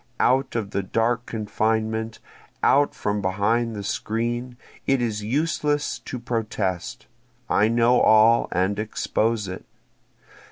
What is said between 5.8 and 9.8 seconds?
to protest, I know all and expose it.